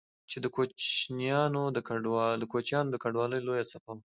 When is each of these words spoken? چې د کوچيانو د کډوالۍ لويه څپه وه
چې 0.29 0.37
د 0.43 0.45
کوچيانو 0.55 1.63
د 2.93 2.95
کډوالۍ 3.05 3.39
لويه 3.47 3.65
څپه 3.71 3.91
وه 3.95 4.03